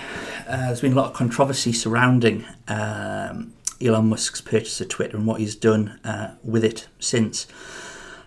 uh, 0.48 0.66
there's 0.66 0.80
been 0.80 0.92
a 0.92 0.96
lot 0.96 1.10
of 1.10 1.14
controversy 1.14 1.72
surrounding 1.72 2.46
um, 2.68 3.52
Elon 3.80 4.08
Musk's 4.08 4.40
purchase 4.40 4.80
of 4.80 4.88
Twitter 4.88 5.16
and 5.16 5.26
what 5.26 5.40
he's 5.40 5.56
done 5.56 5.98
uh, 6.04 6.34
with 6.44 6.64
it 6.64 6.86
since. 7.00 7.46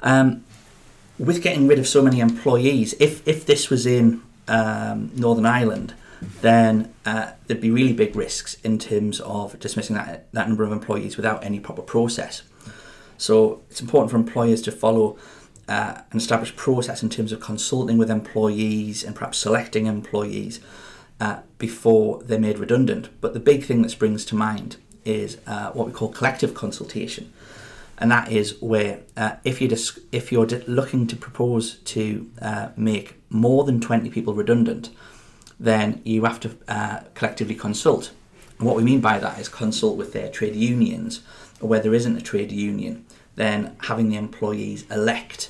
Um, 0.02 0.44
with 1.20 1.42
getting 1.42 1.68
rid 1.68 1.80
of 1.80 1.88
so 1.88 2.02
many 2.02 2.20
employees, 2.20 2.94
if 3.00 3.28
if 3.28 3.46
this 3.46 3.70
was 3.70 3.86
in 3.86 4.22
um, 4.48 5.12
Northern 5.16 5.46
Ireland, 5.46 5.94
then 6.42 6.94
uh, 7.06 7.32
there'd 7.48 7.62
be 7.62 7.72
really 7.72 7.94
big 7.94 8.16
risks 8.16 8.56
in 8.64 8.80
terms 8.80 9.20
of 9.22 9.60
dismissing 9.60 9.96
that 9.96 10.32
that 10.34 10.48
number 10.48 10.64
of 10.64 10.72
employees 10.72 11.18
without 11.18 11.44
any 11.44 11.60
proper 11.60 11.82
process. 11.82 12.44
So 13.18 13.62
it's 13.70 13.82
important 13.82 14.12
for 14.12 14.18
employers 14.18 14.62
to 14.64 14.72
follow 14.72 15.18
uh, 15.68 16.02
an 16.12 16.18
established 16.18 16.56
process 16.56 17.04
in 17.04 17.10
terms 17.10 17.32
of 17.32 17.40
consulting 17.40 17.98
with 17.98 18.10
employees 18.10 19.04
and 19.04 19.16
perhaps 19.16 19.38
selecting 19.38 19.86
employees 19.86 20.60
uh, 21.22 21.40
before 21.58 22.22
they're 22.24 22.40
made 22.40 22.60
redundant. 22.60 23.10
But 23.22 23.34
the 23.34 23.40
big 23.40 23.64
thing 23.64 23.82
that 23.84 23.90
springs 23.90 24.26
to 24.26 24.36
mind 24.36 24.78
is 25.06 25.38
uh, 25.48 25.72
what 25.72 25.88
we 25.88 25.94
call 25.94 26.10
collective 26.10 26.54
consultation 26.54 27.32
and 27.98 28.12
that 28.12 28.32
is 28.32 28.60
where 28.62 29.02
uh, 29.16 29.36
if 29.44 29.62
you 29.62 29.68
dis- 29.68 30.00
if 30.12 30.32
you're 30.32 30.46
looking 30.46 31.08
to 31.08 31.16
propose 31.16 31.76
to 31.76 32.30
uh, 32.42 32.70
make 32.76 33.16
more 33.30 33.64
than 33.64 33.80
20 33.80 34.10
people 34.10 34.34
redundant, 34.34 34.90
then 35.60 36.02
you 36.04 36.26
have 36.26 36.40
to 36.42 36.58
uh, 36.68 37.02
collectively 37.14 37.56
consult. 37.56 38.12
And 38.58 38.68
what 38.68 38.76
we 38.76 38.84
mean 38.84 39.02
by 39.02 39.20
that 39.20 39.40
is 39.40 39.50
consult 39.50 39.98
with 39.98 40.14
their 40.14 40.30
trade 40.30 40.56
unions, 40.56 41.22
or 41.60 41.70
where 41.70 41.80
there 41.80 41.94
isn't 41.94 42.18
a 42.18 42.22
trade 42.22 42.52
union, 42.52 43.06
then 43.36 43.76
having 43.84 44.10
the 44.10 44.18
employees 44.18 44.90
elect 44.90 45.50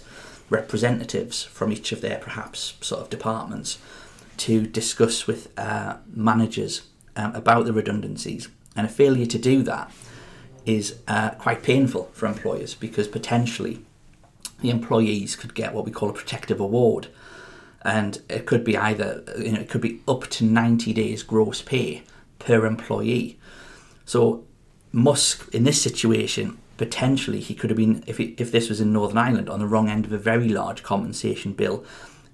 representatives 0.49 1.43
from 1.43 1.71
each 1.71 1.91
of 1.91 2.01
their 2.01 2.19
perhaps 2.19 2.75
sort 2.81 3.01
of 3.01 3.09
departments 3.09 3.79
to 4.37 4.65
discuss 4.65 5.27
with 5.27 5.47
uh, 5.57 5.97
managers 6.13 6.83
um, 7.15 7.33
about 7.35 7.65
the 7.65 7.73
redundancies. 7.73 8.49
And 8.75 8.85
a 8.85 8.89
failure 8.89 9.25
to 9.27 9.37
do 9.37 9.61
that 9.63 9.91
is 10.65 10.99
uh, 11.07 11.31
quite 11.31 11.63
painful 11.63 12.09
for 12.13 12.27
employers 12.27 12.73
because 12.73 13.07
potentially 13.07 13.81
the 14.61 14.69
employees 14.69 15.35
could 15.35 15.53
get 15.53 15.73
what 15.73 15.85
we 15.85 15.91
call 15.91 16.09
a 16.09 16.13
protective 16.13 16.59
award, 16.59 17.07
and 17.83 18.21
it 18.29 18.45
could 18.45 18.63
be 18.63 18.77
either 18.77 19.23
you 19.37 19.51
know 19.51 19.59
it 19.59 19.69
could 19.69 19.81
be 19.81 20.01
up 20.07 20.27
to 20.27 20.45
ninety 20.45 20.93
days 20.93 21.23
gross 21.23 21.61
pay 21.61 22.03
per 22.39 22.65
employee. 22.65 23.37
So 24.05 24.45
Musk 24.91 25.53
in 25.53 25.63
this 25.63 25.81
situation 25.81 26.57
potentially 26.77 27.39
he 27.39 27.53
could 27.53 27.69
have 27.69 27.77
been 27.77 28.03
if 28.07 28.17
he, 28.17 28.35
if 28.37 28.51
this 28.51 28.69
was 28.69 28.81
in 28.81 28.91
Northern 28.91 29.17
Ireland 29.17 29.49
on 29.49 29.59
the 29.59 29.67
wrong 29.67 29.89
end 29.89 30.05
of 30.05 30.11
a 30.11 30.17
very 30.17 30.49
large 30.49 30.83
compensation 30.83 31.53
bill. 31.53 31.83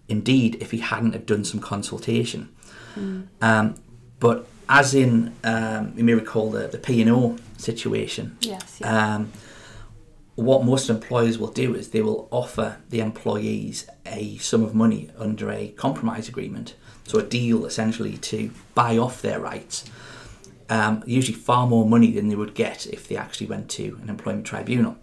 Indeed, 0.08 0.58
if 0.60 0.72
he 0.72 0.80
hadn't 0.80 1.14
have 1.14 1.28
done 1.28 1.44
some 1.46 1.60
consultation, 1.60 2.50
mm. 2.96 3.28
um, 3.42 3.76
but 4.20 4.48
as 4.68 4.96
in 4.96 5.36
um, 5.44 5.94
you 5.96 6.04
may 6.04 6.14
recall 6.14 6.50
the 6.50 6.68
the 6.68 6.80
P 6.80 7.02
and 7.02 7.12
O 7.12 7.38
situation. 7.60 8.38
Yes. 8.42 8.82
Um, 8.84 9.32
what 10.36 10.64
most 10.64 10.90
employers 10.90 11.38
will 11.38 11.52
do 11.52 11.76
is 11.76 11.90
they 11.90 12.02
will 12.02 12.28
offer 12.32 12.78
the 12.90 13.02
employees 13.02 13.88
a 14.06 14.38
sum 14.38 14.64
of 14.64 14.74
money 14.74 15.10
under 15.18 15.52
a 15.52 15.70
compromise 15.70 16.30
agreement, 16.30 16.76
so 17.06 17.20
a 17.20 17.24
deal 17.24 17.66
essentially 17.66 18.18
to 18.18 18.52
buy 18.74 18.98
off 18.98 19.22
their 19.22 19.40
rights. 19.40 19.84
Um, 20.70 21.04
usually 21.06 21.36
far 21.36 21.68
more 21.68 21.86
money 21.86 22.12
than 22.12 22.30
they 22.30 22.36
would 22.36 22.54
get 22.54 22.86
if 22.88 23.08
they 23.08 23.18
actually 23.18 23.48
went 23.48 23.70
to 23.72 24.00
an 24.02 24.10
employment 24.10 24.46
tribunal. 24.46 24.98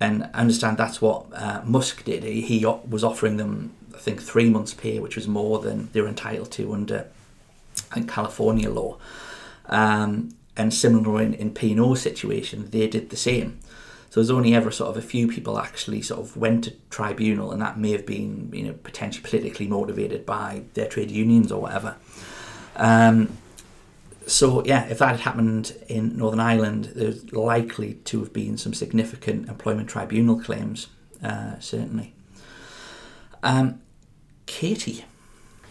And 0.00 0.24
I 0.34 0.40
understand 0.40 0.78
that's 0.78 1.00
what 1.00 1.26
uh, 1.34 1.62
Musk 1.64 2.04
did. 2.04 2.24
He, 2.24 2.40
he 2.40 2.66
was 2.66 3.04
offering 3.04 3.36
them, 3.36 3.72
I 3.94 3.98
think, 3.98 4.22
three 4.22 4.50
months' 4.50 4.74
pay, 4.74 4.98
which 4.98 5.16
was 5.16 5.28
more 5.28 5.58
than 5.58 5.90
they 5.92 6.00
were 6.00 6.08
entitled 6.08 6.50
to 6.52 6.72
under, 6.72 7.06
I 7.90 7.94
think, 7.96 8.10
California 8.10 8.70
law. 8.70 8.98
Um, 9.66 10.30
and 10.56 10.72
similar 10.72 11.20
in, 11.20 11.34
in 11.34 11.52
P&O's 11.52 12.00
situation, 12.00 12.70
they 12.70 12.86
did 12.88 13.10
the 13.10 13.16
same. 13.16 13.58
So 14.10 14.20
there's 14.20 14.30
only 14.30 14.54
ever 14.54 14.70
sort 14.70 14.90
of 14.90 14.96
a 14.96 15.06
few 15.06 15.28
people 15.28 15.58
actually 15.58 16.00
sort 16.00 16.20
of 16.20 16.36
went 16.36 16.64
to 16.64 16.70
tribunal, 16.90 17.52
and 17.52 17.60
that 17.60 17.78
may 17.78 17.92
have 17.92 18.06
been 18.06 18.50
you 18.52 18.62
know 18.62 18.72
potentially 18.72 19.22
politically 19.28 19.66
motivated 19.66 20.24
by 20.24 20.62
their 20.74 20.88
trade 20.88 21.10
unions 21.10 21.52
or 21.52 21.60
whatever. 21.60 21.96
Um, 22.76 23.36
so 24.26 24.64
yeah, 24.64 24.86
if 24.86 24.98
that 24.98 25.10
had 25.10 25.20
happened 25.20 25.76
in 25.88 26.16
Northern 26.16 26.40
Ireland, 26.40 26.92
there's 26.96 27.30
likely 27.32 27.94
to 28.04 28.20
have 28.20 28.32
been 28.32 28.56
some 28.56 28.72
significant 28.74 29.48
employment 29.48 29.88
tribunal 29.88 30.40
claims, 30.40 30.88
uh, 31.22 31.58
certainly. 31.58 32.14
Um, 33.42 33.80
Katie. 34.46 35.04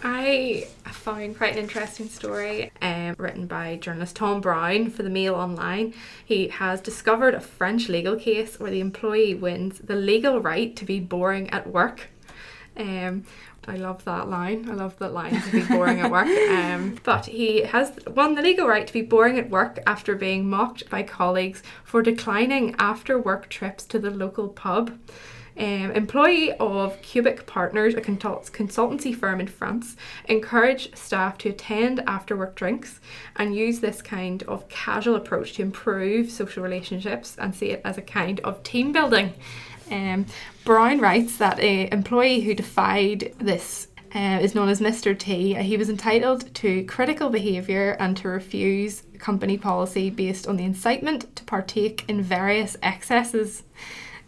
I 0.04 0.68
found 0.86 1.38
quite 1.38 1.54
an 1.54 1.60
interesting 1.60 2.10
story 2.10 2.72
um, 2.82 3.16
written 3.18 3.48
by 3.48 3.75
journalist 3.75 4.16
Tom 4.16 4.42
Brown 4.42 4.90
for 4.90 5.04
the 5.04 5.10
Mail 5.10 5.36
Online. 5.36 5.94
He 6.25 6.48
has 6.50 6.82
discovered 6.82 7.34
a 7.34 7.40
French 7.40 7.90
legal 7.90 8.16
case 8.16 8.60
where 8.60 8.72
the 8.72 8.80
employee 8.80 9.36
wins 9.36 9.80
the 9.80 9.96
legal 9.96 10.40
right 10.40 10.75
to 10.75 10.86
be 10.86 11.00
boring 11.00 11.50
at 11.52 11.68
work. 11.68 12.10
Um, 12.78 13.24
I 13.68 13.78
love 13.78 14.04
that 14.06 14.30
line. 14.30 14.70
I 14.70 14.74
love 14.74 14.98
that 15.00 15.14
line 15.14 15.42
to 15.42 15.52
be 15.52 15.64
boring 15.64 16.00
at 16.02 16.12
work. 16.12 16.28
Um, 16.56 16.98
but 17.04 17.25
he 17.25 17.62
has 17.62 17.92
won 18.08 18.36
the 18.36 18.42
legal 18.42 18.68
right 18.68 18.86
to 18.86 18.94
be 18.94 19.02
boring 19.02 19.38
at 19.40 19.50
work 19.50 19.80
after 19.86 20.16
being 20.16 20.50
mocked 20.50 20.90
by 20.90 21.04
colleagues 21.04 21.64
for 21.84 22.02
declining 22.02 22.75
after 22.80 23.20
work 23.20 23.50
trips 23.50 23.86
to 23.86 24.00
the 24.00 24.10
local 24.10 24.50
pub. 24.50 24.98
Um, 25.58 25.92
employee 25.92 26.52
of 26.54 27.02
Cubik 27.02 27.46
Partners, 27.46 27.94
a 27.94 28.02
consultancy 28.02 29.16
firm 29.16 29.40
in 29.40 29.48
France, 29.48 29.96
encourage 30.26 30.94
staff 30.96 31.38
to 31.40 31.50
attend 31.50 32.04
after 32.08 32.36
work 32.36 32.56
drinks 32.56 33.00
and 33.38 33.56
use 33.56 33.80
this 33.80 34.02
kind 34.02 34.44
of 34.44 34.68
casual 34.68 35.16
approach 35.16 35.54
to 35.54 35.62
improve 35.62 36.30
social 36.30 36.62
relationships 36.62 37.38
and 37.40 37.56
see 37.56 37.72
it 37.72 37.82
as 37.86 37.98
a 37.98 38.02
kind 38.02 38.42
of 38.42 38.62
team 38.64 38.92
building. 38.92 39.34
Um, 39.90 40.26
Brown 40.66 41.00
writes 41.00 41.38
that 41.38 41.60
an 41.60 41.88
employee 41.94 42.42
who 42.42 42.54
defied 42.54 43.34
this 43.38 43.88
uh, 44.14 44.40
is 44.42 44.56
known 44.56 44.70
as 44.70 44.82
Mr. 44.82 45.18
T. 45.18 45.54
He 45.56 45.78
was 45.78 45.90
entitled 45.90 46.54
to 46.56 46.84
critical 46.86 47.30
behaviour 47.30 47.96
and 48.00 48.16
to 48.18 48.28
refuse 48.30 49.04
company 49.20 49.58
policy 49.58 50.10
based 50.10 50.48
on 50.48 50.58
the 50.58 50.64
incitement 50.64 51.36
to 51.36 51.44
partake 51.44 52.06
in 52.08 52.22
various 52.22 52.78
excesses. 52.82 53.64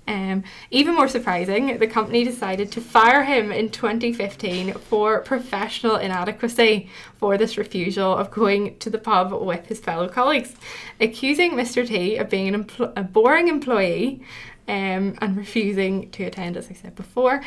Um, 0.07 0.43
even 0.71 0.95
more 0.95 1.09
surprising, 1.09 1.77
the 1.79 1.87
company 1.87 2.23
decided 2.23 2.71
to 2.71 2.81
fire 2.81 3.23
him 3.23 3.51
in 3.51 3.69
2015 3.69 4.73
for 4.73 5.19
professional 5.21 5.97
inadequacy 5.97 6.89
for 7.17 7.37
this 7.37 7.57
refusal 7.57 8.15
of 8.15 8.31
going 8.31 8.77
to 8.79 8.89
the 8.89 8.97
pub 8.97 9.33
with 9.33 9.67
his 9.67 9.81
fellow 9.81 10.07
colleagues, 10.07 10.55
accusing 11.01 11.51
Mr. 11.51 11.85
T 11.85 12.15
of 12.15 12.29
being 12.29 12.53
empl- 12.53 12.93
a 12.95 13.03
boring 13.03 13.49
employee 13.49 14.21
um, 14.69 15.15
and 15.21 15.37
refusing 15.37 16.11
to 16.11 16.23
attend, 16.23 16.57
as 16.57 16.69
I 16.69 16.73
said 16.73 16.93
before. 16.95 17.41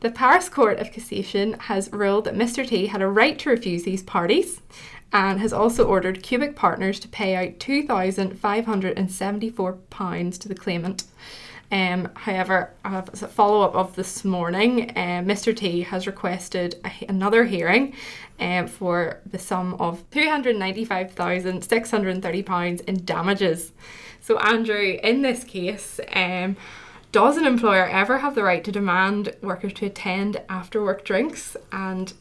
The 0.00 0.10
Paris 0.10 0.48
Court 0.48 0.78
of 0.78 0.90
Cassation 0.90 1.60
has 1.62 1.92
ruled 1.92 2.24
that 2.24 2.34
Mr. 2.34 2.66
T 2.66 2.86
had 2.86 3.02
a 3.02 3.08
right 3.08 3.38
to 3.38 3.50
refuse 3.50 3.84
these 3.84 4.02
parties 4.02 4.62
and 5.12 5.38
has 5.40 5.52
also 5.52 5.84
ordered 5.84 6.22
Cubik 6.22 6.56
Partners 6.56 6.98
to 7.00 7.08
pay 7.08 7.36
out 7.36 7.58
£2,574 7.58 10.38
to 10.38 10.48
the 10.48 10.54
claimant. 10.54 11.04
Um, 11.72 12.10
however, 12.14 12.70
a 12.84 13.02
follow 13.02 13.62
up 13.62 13.74
of 13.74 13.96
this 13.96 14.24
morning, 14.26 14.90
uh, 14.90 15.22
Mr. 15.24 15.56
T 15.56 15.80
has 15.80 16.06
requested 16.06 16.78
a, 16.84 16.92
another 17.08 17.46
hearing 17.46 17.94
um, 18.38 18.68
for 18.68 19.20
the 19.24 19.38
sum 19.38 19.72
of 19.80 20.04
£395,630 20.10 22.80
in 22.82 23.06
damages. 23.06 23.72
So, 24.20 24.38
Andrew, 24.38 24.98
in 25.02 25.22
this 25.22 25.44
case, 25.44 25.98
um, 26.12 26.58
does 27.10 27.38
an 27.38 27.46
employer 27.46 27.86
ever 27.86 28.18
have 28.18 28.34
the 28.34 28.42
right 28.42 28.62
to 28.64 28.72
demand 28.72 29.34
workers 29.40 29.72
to 29.74 29.86
attend 29.86 30.42
after 30.50 30.82
work 30.82 31.06
drinks? 31.06 31.56
And 31.72 32.12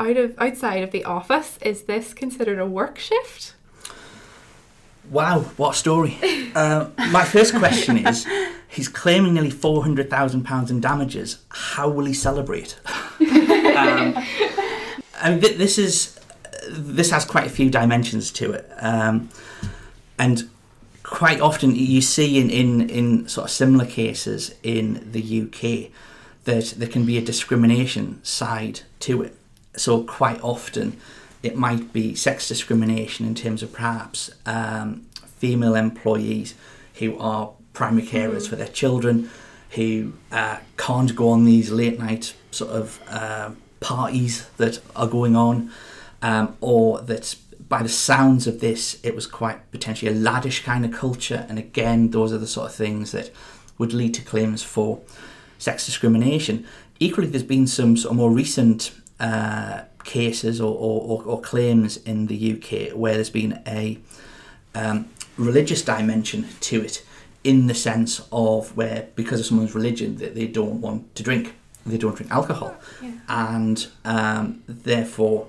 out 0.00 0.16
of 0.16 0.36
outside 0.38 0.82
of 0.82 0.90
the 0.90 1.04
office, 1.04 1.60
is 1.62 1.84
this 1.84 2.12
considered 2.12 2.58
a 2.58 2.66
work 2.66 2.98
shift? 2.98 3.54
Wow, 5.10 5.42
what 5.56 5.76
a 5.76 5.78
story. 5.78 6.18
uh, 6.56 6.88
my 7.12 7.24
first 7.24 7.54
question 7.54 8.04
is 8.04 8.26
he's 8.68 8.88
claiming 8.88 9.34
nearly 9.34 9.50
£400,000 9.50 10.70
in 10.70 10.80
damages. 10.80 11.38
How 11.48 11.88
will 11.88 12.04
he 12.04 12.12
celebrate? 12.12 12.78
um, 13.20 14.16
I 15.20 15.30
mean, 15.30 15.40
th- 15.40 15.56
this 15.56 15.78
is 15.78 16.18
this 16.68 17.10
has 17.10 17.24
quite 17.24 17.46
a 17.46 17.50
few 17.50 17.70
dimensions 17.70 18.32
to 18.32 18.52
it. 18.52 18.70
Um, 18.78 19.30
and 20.18 20.48
quite 21.02 21.40
often 21.40 21.74
you 21.74 22.00
see 22.00 22.38
in, 22.40 22.50
in, 22.50 22.90
in 22.90 23.28
sort 23.28 23.44
of 23.44 23.50
similar 23.50 23.86
cases 23.86 24.54
in 24.62 25.08
the 25.12 25.42
UK 25.42 25.92
that 26.44 26.74
there 26.76 26.88
can 26.88 27.04
be 27.04 27.18
a 27.18 27.22
discrimination 27.22 28.22
side 28.24 28.80
to 29.00 29.22
it. 29.22 29.36
So 29.76 30.02
quite 30.02 30.42
often 30.42 30.96
it 31.42 31.56
might 31.56 31.92
be 31.92 32.14
sex 32.14 32.48
discrimination 32.48 33.26
in 33.26 33.34
terms 33.34 33.62
of 33.62 33.72
perhaps 33.72 34.30
um, 34.46 35.06
female 35.36 35.74
employees 35.74 36.54
who 36.94 37.18
are 37.18 37.52
primary 37.76 38.06
carers 38.06 38.48
for 38.48 38.56
their 38.56 38.68
children, 38.68 39.30
who 39.70 40.14
uh, 40.32 40.56
can't 40.78 41.14
go 41.14 41.28
on 41.28 41.44
these 41.44 41.70
late 41.70 41.98
night 41.98 42.34
sort 42.50 42.70
of 42.70 43.00
uh, 43.08 43.50
parties 43.80 44.48
that 44.56 44.80
are 44.96 45.06
going 45.06 45.36
on, 45.36 45.70
um, 46.22 46.56
or 46.60 47.00
that 47.02 47.36
by 47.68 47.82
the 47.82 47.88
sounds 47.88 48.46
of 48.46 48.60
this, 48.60 48.98
it 49.02 49.14
was 49.14 49.26
quite 49.26 49.70
potentially 49.70 50.10
a 50.10 50.14
laddish 50.14 50.64
kind 50.64 50.84
of 50.84 50.92
culture. 50.92 51.44
And 51.48 51.58
again, 51.58 52.10
those 52.10 52.32
are 52.32 52.38
the 52.38 52.46
sort 52.46 52.70
of 52.70 52.74
things 52.74 53.12
that 53.12 53.30
would 53.76 53.92
lead 53.92 54.14
to 54.14 54.22
claims 54.22 54.62
for 54.62 55.00
sex 55.58 55.84
discrimination. 55.84 56.66
Equally, 56.98 57.26
there's 57.28 57.42
been 57.42 57.66
some 57.66 57.96
sort 57.96 58.12
of 58.12 58.16
more 58.16 58.30
recent 58.30 58.92
uh, 59.20 59.82
cases 60.04 60.60
or, 60.60 60.74
or, 60.74 61.22
or, 61.24 61.40
claims 61.40 61.96
in 61.98 62.26
the 62.26 62.52
UK 62.54 62.96
where 62.96 63.14
there's 63.14 63.30
been 63.30 63.60
a 63.66 63.98
um, 64.74 65.08
religious 65.36 65.82
dimension 65.82 66.46
to 66.60 66.82
it 66.82 67.02
in 67.46 67.66
the 67.66 67.74
sense 67.74 68.26
of 68.32 68.76
where 68.76 69.08
because 69.14 69.40
of 69.40 69.46
someone's 69.46 69.74
religion 69.74 70.16
that 70.16 70.34
they 70.34 70.46
don't 70.46 70.80
want 70.80 71.14
to 71.14 71.22
drink 71.22 71.54
they 71.84 71.96
don't 71.96 72.16
drink 72.16 72.30
alcohol 72.32 72.74
yeah. 73.00 73.12
and 73.28 73.86
um, 74.04 74.62
therefore 74.66 75.46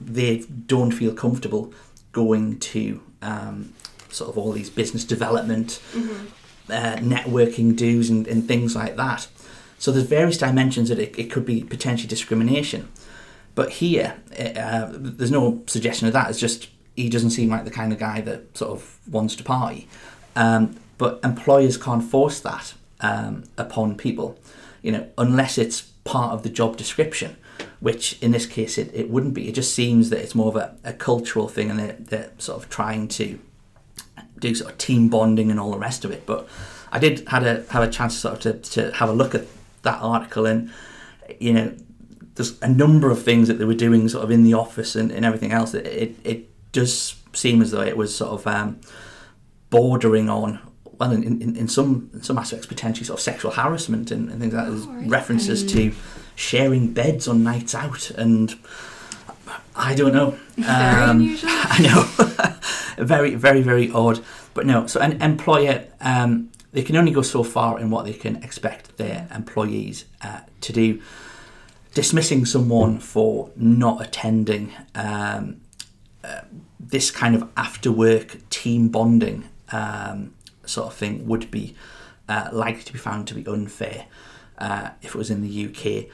they 0.00 0.38
don't 0.66 0.92
feel 0.92 1.12
comfortable 1.12 1.72
going 2.12 2.58
to 2.58 3.02
um, 3.22 3.72
sort 4.10 4.30
of 4.30 4.38
all 4.38 4.52
these 4.52 4.70
business 4.70 5.04
development 5.04 5.80
mm-hmm. 5.92 6.26
uh, 6.70 6.96
networking 6.96 7.74
dues 7.74 8.08
and, 8.10 8.26
and, 8.28 8.46
things 8.46 8.76
like 8.76 8.96
that 8.96 9.26
so 9.78 9.90
there's 9.90 10.06
various 10.06 10.38
dimensions 10.38 10.88
that 10.88 10.98
it, 10.98 11.18
it 11.18 11.30
could 11.30 11.44
be 11.44 11.64
potentially 11.64 12.08
discrimination 12.08 12.88
but 13.54 13.70
here, 13.70 14.16
uh, 14.38 14.88
there's 14.90 15.30
no 15.30 15.62
suggestion 15.66 16.06
of 16.06 16.14
that. 16.14 16.30
It's 16.30 16.40
just 16.40 16.68
he 16.96 17.08
doesn't 17.08 17.30
seem 17.30 17.48
like 17.50 17.64
the 17.64 17.70
kind 17.70 17.92
of 17.92 17.98
guy 17.98 18.20
that 18.22 18.56
sort 18.56 18.70
of 18.72 18.98
wants 19.10 19.36
to 19.36 19.44
party. 19.44 19.88
Um, 20.36 20.76
but 21.02 21.18
employers 21.24 21.76
can't 21.76 22.04
force 22.04 22.38
that 22.38 22.74
um, 23.00 23.42
upon 23.58 23.96
people, 23.96 24.38
you 24.82 24.92
know, 24.92 25.08
unless 25.18 25.58
it's 25.58 25.80
part 26.04 26.32
of 26.32 26.44
the 26.44 26.48
job 26.48 26.76
description, 26.76 27.36
which 27.80 28.22
in 28.22 28.30
this 28.30 28.46
case 28.46 28.78
it, 28.78 28.88
it 28.94 29.10
wouldn't 29.10 29.34
be. 29.34 29.48
It 29.48 29.56
just 29.56 29.74
seems 29.74 30.10
that 30.10 30.20
it's 30.20 30.36
more 30.36 30.46
of 30.46 30.54
a, 30.54 30.76
a 30.84 30.92
cultural 30.92 31.48
thing 31.48 31.70
and 31.70 31.78
they're, 31.80 31.96
they're 31.98 32.30
sort 32.38 32.62
of 32.62 32.70
trying 32.70 33.08
to 33.08 33.40
do 34.38 34.54
sort 34.54 34.70
of 34.70 34.78
team 34.78 35.08
bonding 35.08 35.50
and 35.50 35.58
all 35.58 35.72
the 35.72 35.76
rest 35.76 36.04
of 36.04 36.12
it. 36.12 36.24
But 36.24 36.48
I 36.92 37.00
did 37.00 37.28
had 37.28 37.42
a 37.44 37.64
have 37.70 37.82
a 37.82 37.90
chance 37.90 38.16
sort 38.16 38.46
of 38.46 38.62
to, 38.62 38.70
to 38.70 38.92
have 38.92 39.08
a 39.08 39.12
look 39.12 39.34
at 39.34 39.48
that 39.82 40.00
article 40.00 40.46
and 40.46 40.70
you 41.40 41.52
know 41.52 41.74
there's 42.36 42.62
a 42.62 42.68
number 42.68 43.10
of 43.10 43.24
things 43.24 43.48
that 43.48 43.54
they 43.54 43.64
were 43.64 43.74
doing 43.74 44.08
sort 44.08 44.22
of 44.22 44.30
in 44.30 44.44
the 44.44 44.54
office 44.54 44.94
and, 44.94 45.10
and 45.10 45.24
everything 45.24 45.50
else. 45.50 45.74
It, 45.74 45.84
it, 45.84 46.16
it 46.22 46.70
does 46.70 47.16
seem 47.32 47.60
as 47.60 47.72
though 47.72 47.82
it 47.82 47.96
was 47.96 48.14
sort 48.14 48.30
of 48.30 48.46
um, 48.46 48.80
bordering 49.68 50.30
on, 50.30 50.60
well, 51.02 51.10
in, 51.10 51.42
in, 51.42 51.56
in 51.56 51.66
some 51.66 52.10
in 52.14 52.22
some 52.22 52.38
aspects, 52.38 52.64
potentially 52.64 53.04
sort 53.04 53.18
of 53.18 53.22
sexual 53.24 53.50
harassment 53.50 54.12
and, 54.12 54.30
and 54.30 54.40
things 54.40 54.54
like 54.54 54.66
that. 54.66 54.70
There's 54.70 54.86
references 55.10 55.64
to 55.72 55.92
sharing 56.36 56.92
beds 56.92 57.26
on 57.26 57.42
nights 57.42 57.74
out 57.74 58.10
and 58.12 58.54
I 59.74 59.96
don't 59.96 60.12
know. 60.12 60.38
Very 60.56 61.02
um, 61.02 61.16
unusual. 61.16 61.50
I 61.52 61.82
know. 61.82 63.04
very, 63.04 63.34
very, 63.34 63.62
very 63.62 63.90
odd. 63.90 64.22
But 64.54 64.64
no, 64.66 64.86
so 64.86 65.00
an 65.00 65.20
employer 65.20 65.86
um, 66.00 66.52
they 66.70 66.82
can 66.82 66.94
only 66.94 67.10
go 67.10 67.22
so 67.22 67.42
far 67.42 67.80
in 67.80 67.90
what 67.90 68.04
they 68.04 68.12
can 68.12 68.36
expect 68.36 68.96
their 68.96 69.26
employees 69.34 70.04
uh, 70.22 70.42
to 70.60 70.72
do. 70.72 71.02
Dismissing 71.94 72.46
someone 72.46 73.00
for 73.00 73.50
not 73.56 74.00
attending 74.00 74.72
um, 74.94 75.62
uh, 76.22 76.42
this 76.78 77.10
kind 77.10 77.34
of 77.34 77.48
after 77.56 77.90
work 77.90 78.48
team 78.50 78.88
bonding 78.88 79.48
um, 79.72 80.32
sort 80.64 80.86
of 80.88 80.94
thing 80.94 81.26
would 81.26 81.50
be 81.50 81.74
uh, 82.28 82.48
likely 82.52 82.82
to 82.84 82.92
be 82.92 82.98
found 82.98 83.26
to 83.28 83.34
be 83.34 83.44
unfair 83.46 84.06
uh, 84.58 84.90
if 85.02 85.14
it 85.14 85.18
was 85.18 85.30
in 85.30 85.42
the 85.42 85.66
UK. 85.66 86.06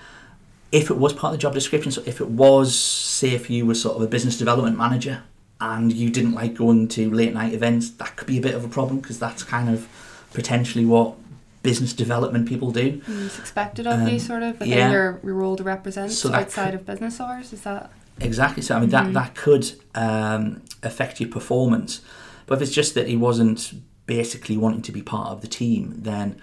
If 0.71 0.90
it 0.90 0.97
was 0.99 1.12
part 1.12 1.33
of 1.33 1.38
the 1.38 1.43
job 1.43 1.55
description, 1.55 1.93
so 1.93 2.02
if 2.07 2.21
it 2.21 2.28
was, 2.28 2.78
say, 2.78 3.31
if 3.31 3.49
you 3.49 3.64
were 3.67 3.75
sort 3.75 3.97
of 3.97 4.02
a 4.02 4.07
business 4.07 4.37
development 4.38 4.76
manager 4.76 5.23
and 5.61 5.93
you 5.93 6.11
didn't 6.11 6.33
like 6.35 6.55
going 6.55 6.88
to 6.88 7.11
late 7.11 7.33
night 7.33 7.52
events, 7.55 7.90
that 7.93 8.17
could 8.17 8.26
be 8.28 8.38
a 8.38 8.40
bit 8.40 8.55
of 8.55 8.64
a 8.64 8.69
problem 8.69 9.00
because 9.00 9.19
that's 9.19 9.43
kind 9.43 9.69
of 9.71 9.88
potentially 10.35 10.85
what 10.85 11.14
business 11.62 11.93
development 11.93 12.49
people 12.49 12.71
do. 12.71 12.93
Mm, 13.00 13.26
It's 13.26 13.38
expected 13.38 13.87
of 13.87 14.00
Um, 14.00 14.09
you, 14.09 14.19
sort 14.19 14.43
of, 14.43 14.61
within 14.61 14.69
yeah. 14.78 14.90
your, 14.93 15.21
your 15.25 15.35
role 15.35 15.57
to 15.57 15.64
represent 15.64 16.12
So 16.12 16.33
outside 16.33 16.67
could- 16.73 16.75
of 16.81 16.87
business 16.87 17.19
hours. 17.21 17.52
Is 17.52 17.62
that? 17.62 17.90
Exactly. 18.21 18.62
So 18.62 18.76
I 18.76 18.81
mean 18.81 18.90
that 18.90 19.12
that 19.14 19.35
could 19.37 19.73
um, 19.95 20.62
affect 20.83 21.21
your 21.21 21.28
performance. 21.31 22.00
But 22.47 22.57
if 22.57 22.62
it's 22.62 22.73
just 22.73 22.95
that 22.95 23.07
he 23.09 23.17
wasn't 23.17 23.73
basically 24.08 24.56
wanting 24.56 24.82
to 24.82 24.90
be 24.90 25.02
part 25.02 25.28
of 25.28 25.42
the 25.42 25.46
team, 25.46 25.94
then 25.98 26.40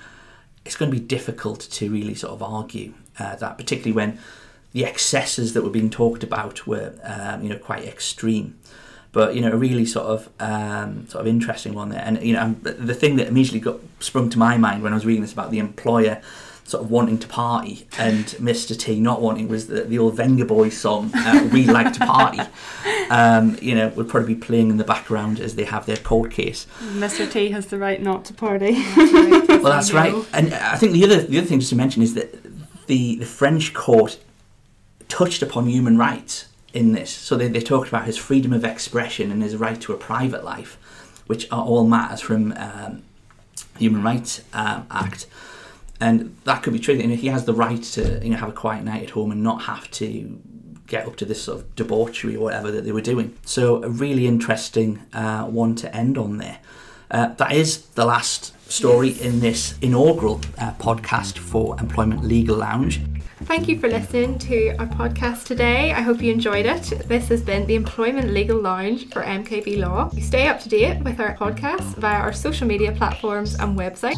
it's 0.63 0.77
going 0.77 0.89
to 0.89 0.97
be 0.97 1.03
difficult 1.03 1.59
to 1.59 1.91
really 1.91 2.15
sort 2.15 2.31
of 2.31 2.41
argue 2.41 2.93
uh, 3.19 3.35
that, 3.35 3.57
particularly 3.57 3.91
when 3.91 4.17
the 4.71 4.85
excesses 4.85 5.53
that 5.53 5.63
were 5.63 5.69
being 5.69 5.89
talked 5.89 6.23
about 6.23 6.65
were 6.65 6.93
um, 7.03 7.43
you 7.43 7.49
know 7.49 7.57
quite 7.57 7.83
extreme. 7.83 8.57
But 9.11 9.35
you 9.35 9.41
know 9.41 9.51
a 9.51 9.57
really 9.57 9.85
sort 9.85 10.07
of 10.07 10.29
um, 10.39 11.07
sort 11.07 11.21
of 11.21 11.27
interesting 11.27 11.73
one 11.73 11.89
there. 11.89 12.03
And 12.05 12.21
you 12.23 12.33
know 12.33 12.55
the 12.61 12.93
thing 12.93 13.17
that 13.17 13.27
immediately 13.27 13.59
got 13.59 13.79
sprung 13.99 14.29
to 14.29 14.39
my 14.39 14.57
mind 14.57 14.83
when 14.83 14.93
I 14.93 14.95
was 14.95 15.05
reading 15.05 15.21
this 15.21 15.33
about 15.33 15.51
the 15.51 15.59
employer 15.59 16.21
sort 16.65 16.83
of 16.83 16.89
wanting 16.89 17.19
to 17.19 17.27
party 17.27 17.87
and 17.99 18.25
Mr. 18.25 18.77
T 18.77 18.99
not 18.99 19.21
wanting 19.21 19.47
was 19.47 19.67
the, 19.67 19.81
the 19.81 19.99
old 19.99 20.15
Venga 20.15 20.45
Boy 20.45 20.69
song, 20.69 21.11
uh, 21.13 21.47
We 21.53 21.65
Like 21.65 21.93
to 21.93 21.99
Party, 21.99 22.39
um, 23.11 23.55
you 23.61 23.75
know, 23.75 23.89
would 23.89 24.09
probably 24.09 24.33
be 24.33 24.41
playing 24.41 24.71
in 24.71 24.77
the 24.77 24.83
background 24.83 25.39
as 25.39 25.55
they 25.55 25.65
have 25.65 25.85
their 25.85 25.97
court 25.97 26.31
case. 26.31 26.65
Mr. 26.81 27.31
T 27.31 27.51
has 27.51 27.67
the 27.67 27.77
right 27.77 28.01
not 28.01 28.25
to 28.25 28.33
party. 28.33 28.83
Well, 29.65 29.73
that's 29.73 29.93
right. 29.93 30.13
And 30.33 30.53
I 30.53 30.75
think 30.75 30.93
the 30.93 31.03
other, 31.05 31.21
the 31.21 31.37
other 31.39 31.47
thing 31.47 31.59
just 31.59 31.69
to 31.71 31.75
mention 31.75 32.03
is 32.03 32.13
that 32.13 32.35
the, 32.87 33.15
the 33.15 33.25
French 33.25 33.73
court 33.73 34.19
touched 35.07 35.41
upon 35.41 35.67
human 35.67 35.97
rights 35.97 36.47
in 36.73 36.91
this. 36.91 37.09
So 37.09 37.35
they, 37.35 37.47
they 37.47 37.61
talked 37.61 37.87
about 37.87 38.05
his 38.05 38.17
freedom 38.17 38.53
of 38.53 38.63
expression 38.63 39.31
and 39.31 39.41
his 39.41 39.55
right 39.55 39.79
to 39.81 39.93
a 39.93 39.97
private 39.97 40.43
life, 40.43 40.77
which 41.25 41.51
are 41.51 41.63
all 41.63 41.87
matters 41.87 42.21
from 42.21 42.53
um, 42.57 43.03
Human 43.77 44.03
Rights 44.03 44.43
um, 44.53 44.85
Act. 44.91 45.25
And 45.99 46.35
that 46.43 46.61
could 46.63 46.73
be 46.73 46.79
true. 46.79 46.95
You 46.95 47.07
know, 47.07 47.15
he 47.15 47.27
has 47.27 47.45
the 47.45 47.53
right 47.53 47.81
to 47.83 48.19
you 48.23 48.31
know 48.31 48.37
have 48.37 48.49
a 48.49 48.53
quiet 48.53 48.83
night 48.83 49.03
at 49.03 49.09
home 49.11 49.31
and 49.31 49.41
not 49.43 49.63
have 49.63 49.89
to 49.91 50.39
get 50.87 51.07
up 51.07 51.15
to 51.17 51.25
this 51.25 51.43
sort 51.43 51.59
of 51.59 51.75
debauchery 51.75 52.35
or 52.35 52.43
whatever 52.43 52.71
that 52.71 52.83
they 52.83 52.91
were 52.91 53.01
doing. 53.01 53.35
So 53.45 53.83
a 53.83 53.89
really 53.89 54.27
interesting 54.27 55.01
uh, 55.13 55.45
one 55.45 55.75
to 55.75 55.95
end 55.95 56.17
on 56.17 56.37
there. 56.37 56.59
Uh, 57.09 57.27
that 57.35 57.51
is 57.51 57.85
the 57.89 58.05
last 58.05 58.53
story 58.69 59.09
in 59.21 59.39
this 59.39 59.77
inaugural 59.81 60.41
uh, 60.57 60.73
podcast 60.73 61.37
for 61.37 61.79
Employment 61.79 62.23
Legal 62.23 62.57
Lounge. 62.57 63.01
Thank 63.43 63.67
you 63.67 63.77
for 63.77 63.87
listening 63.89 64.39
to 64.39 64.75
our 64.77 64.87
podcast 64.87 65.45
today. 65.45 65.91
I 65.91 66.01
hope 66.01 66.21
you 66.21 66.31
enjoyed 66.31 66.65
it. 66.65 66.83
This 67.05 67.27
has 67.29 67.43
been 67.43 67.67
the 67.67 67.75
Employment 67.75 68.31
Legal 68.31 68.59
Lounge 68.59 69.09
for 69.09 69.21
MKB 69.21 69.79
Law. 69.79 70.09
You 70.13 70.23
stay 70.23 70.47
up 70.47 70.59
to 70.61 70.69
date 70.69 71.03
with 71.03 71.19
our 71.19 71.35
podcast 71.35 71.95
via 71.95 72.17
our 72.17 72.33
social 72.33 72.65
media 72.65 72.91
platforms 72.93 73.55
and 73.55 73.77
website. 73.77 74.17